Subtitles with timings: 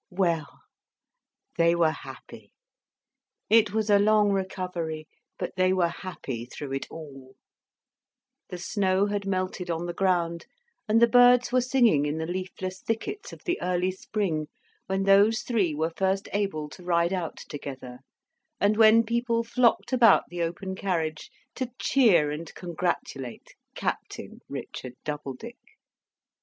[0.09, 0.61] Well!
[1.59, 2.51] They were happy.
[3.51, 7.35] It was a long recovery, but they were happy through it all.
[8.49, 10.47] The snow had melted on the ground,
[10.89, 14.47] and the birds were singing in the leafless thickets of the early spring,
[14.87, 17.99] when those three were first able to ride out together,
[18.59, 25.59] and when people flocked about the open carriage to cheer and congratulate Captain Richard Doubledick.